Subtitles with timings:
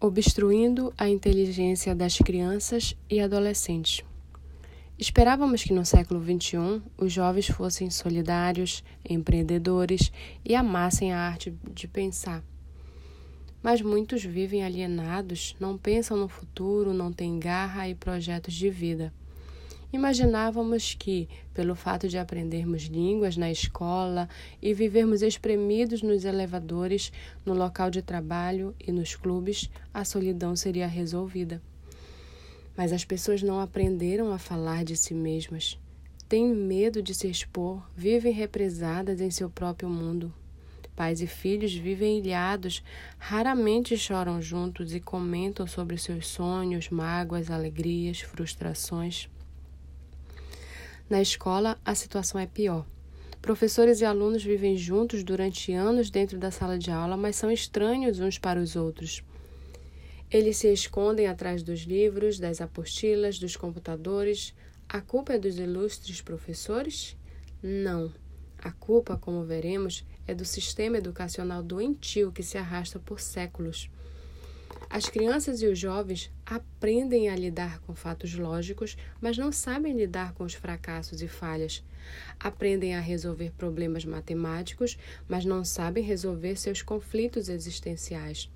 [0.00, 4.02] obstruindo a inteligência das crianças e adolescentes.
[4.98, 10.10] Esperávamos que no século XXI os jovens fossem solidários, empreendedores
[10.44, 12.42] e amassem a arte de pensar.
[13.62, 19.12] Mas muitos vivem alienados, não pensam no futuro, não têm garra e projetos de vida.
[19.92, 24.28] Imaginávamos que, pelo fato de aprendermos línguas na escola
[24.62, 27.12] e vivermos espremidos nos elevadores,
[27.44, 31.60] no local de trabalho e nos clubes, a solidão seria resolvida.
[32.76, 35.76] Mas as pessoas não aprenderam a falar de si mesmas.
[36.28, 40.32] Têm medo de se expor, vivem represadas em seu próprio mundo.
[40.94, 42.84] Pais e filhos vivem ilhados,
[43.18, 49.28] raramente choram juntos e comentam sobre seus sonhos, mágoas, alegrias, frustrações.
[51.10, 52.86] Na escola, a situação é pior.
[53.42, 58.20] Professores e alunos vivem juntos durante anos dentro da sala de aula, mas são estranhos
[58.20, 59.24] uns para os outros.
[60.30, 64.54] Eles se escondem atrás dos livros, das apostilas, dos computadores.
[64.88, 67.16] A culpa é dos ilustres professores?
[67.60, 68.14] Não.
[68.56, 73.90] A culpa, como veremos, é do sistema educacional doentio que se arrasta por séculos.
[74.88, 80.32] As crianças e os jovens aprendem a lidar com fatos lógicos, mas não sabem lidar
[80.34, 81.84] com os fracassos e falhas.
[82.40, 84.98] Aprendem a resolver problemas matemáticos,
[85.28, 88.50] mas não sabem resolver seus conflitos existenciais.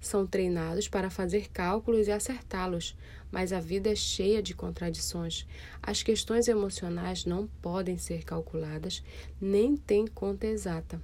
[0.00, 2.96] São treinados para fazer cálculos e acertá-los,
[3.30, 5.46] mas a vida é cheia de contradições.
[5.82, 9.02] As questões emocionais não podem ser calculadas,
[9.40, 11.00] nem têm conta exata.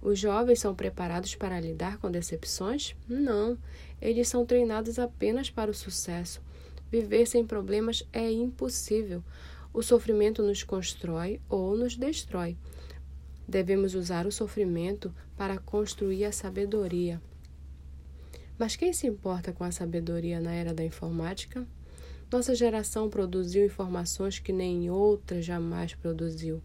[0.00, 2.94] Os jovens são preparados para lidar com decepções?
[3.08, 3.58] Não,
[4.00, 6.40] eles são treinados apenas para o sucesso.
[6.90, 9.22] Viver sem problemas é impossível.
[9.74, 12.56] O sofrimento nos constrói ou nos destrói.
[13.46, 17.20] Devemos usar o sofrimento para construir a sabedoria.
[18.56, 21.66] Mas quem se importa com a sabedoria na era da informática?
[22.30, 26.62] Nossa geração produziu informações que nem outra jamais produziu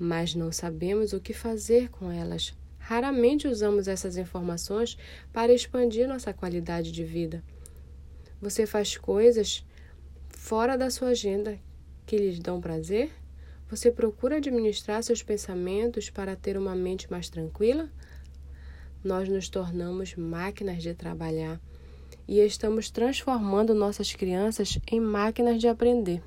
[0.00, 2.54] mas não sabemos o que fazer com elas.
[2.78, 4.96] Raramente usamos essas informações
[5.30, 7.44] para expandir nossa qualidade de vida.
[8.40, 9.64] Você faz coisas
[10.30, 11.58] fora da sua agenda
[12.06, 13.10] que lhes dão prazer?
[13.68, 17.88] Você procura administrar seus pensamentos para ter uma mente mais tranquila?
[19.04, 21.60] Nós nos tornamos máquinas de trabalhar
[22.26, 26.22] e estamos transformando nossas crianças em máquinas de aprender.